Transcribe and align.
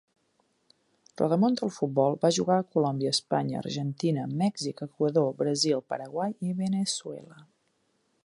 Rodamón 1.19 1.57
del 1.59 1.71
futbol, 1.75 2.15
va 2.23 2.31
jugar 2.37 2.55
a 2.61 2.65
Colòmbia, 2.77 3.11
Espanya, 3.17 3.59
Argentina, 3.61 4.25
Mèxic, 4.41 4.83
Equador, 4.89 5.29
Brasil, 5.43 5.87
Paraguai 5.93 6.35
i 6.49 6.57
Veneçuela. 6.65 7.39